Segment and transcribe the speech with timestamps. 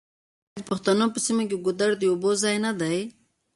[0.49, 2.97] آیا د پښتنو په سیمو کې ګودر د اوبو ځای نه دی؟